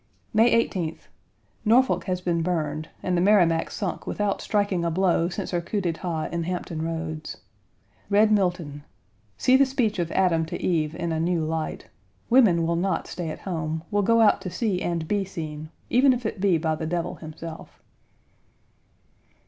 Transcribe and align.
May 0.33 0.67
18th. 0.67 1.01
Norfolk 1.63 2.05
has 2.05 2.21
been 2.21 2.41
burned 2.41 2.89
and 3.03 3.15
the 3.15 3.21
Merrimac 3.21 3.69
sunk 3.69 4.07
without 4.07 4.41
striking 4.41 4.83
a 4.83 4.89
blow 4.89 5.29
since 5.29 5.51
her 5.51 5.61
coup 5.61 5.79
d'état 5.79 6.31
in 6.33 6.41
Hampton 6.41 6.81
Roads. 6.81 7.37
Read 8.09 8.31
Milton. 8.31 8.83
See 9.37 9.55
the 9.55 9.63
speech 9.67 9.99
of 9.99 10.11
Adam 10.13 10.43
to 10.47 10.59
Eve 10.59 10.95
in 10.95 11.11
a 11.11 11.19
new 11.19 11.45
light. 11.45 11.85
Women 12.31 12.65
will 12.65 12.75
not 12.77 13.05
stay 13.05 13.29
at 13.29 13.41
home; 13.41 13.83
will 13.91 14.01
go 14.01 14.21
out 14.21 14.41
to 14.41 14.49
see 14.49 14.81
and 14.81 15.07
be 15.07 15.23
seen, 15.23 15.69
even 15.91 16.13
if 16.13 16.25
it 16.25 16.41
be 16.41 16.57
by 16.57 16.73
the 16.73 16.87
devil 16.87 17.17
himself. 17.17 17.79